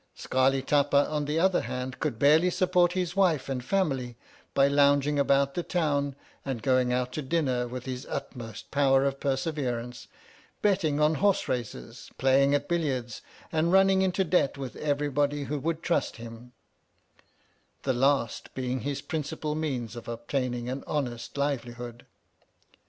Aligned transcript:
Scarli 0.15 0.65
Tapa, 0.65 1.07
on 1.11 1.25
the 1.25 1.37
other 1.39 1.61
hand, 1.61 1.99
could 1.99 2.17
barely 2.17 2.49
support 2.49 2.93
his 2.93 3.15
wife 3.15 3.47
and 3.47 3.63
family 3.63 4.17
by 4.55 4.67
lounging 4.67 5.19
about 5.19 5.53
the 5.53 5.61
town 5.61 6.15
and 6.43 6.63
going 6.63 6.91
out 6.91 7.11
to 7.11 7.21
dinner 7.21 7.67
with 7.67 7.85
his 7.85 8.07
utmost 8.09 8.71
powers 8.71 9.07
of 9.09 9.19
perseverance, 9.19 10.07
betting 10.63 10.99
on 10.99 11.13
horse 11.13 11.47
races, 11.47 12.09
playing 12.17 12.55
at 12.55 12.67
billiards, 12.67 13.21
and 13.51 13.71
running 13.71 14.01
into 14.01 14.23
debt 14.23 14.57
with 14.57 14.75
everybody 14.77 15.43
who 15.43 15.59
would 15.59 15.83
trust 15.83 16.15
him— 16.17 16.53
the 17.83 17.93
last 17.93 18.51
being 18.55 18.79
his 18.79 19.03
principal 19.03 19.53
means 19.53 19.95
of 19.95 20.07
obtaining 20.07 20.67
an 20.67 20.83
honest 20.87 21.37
livelihood. 21.37 22.07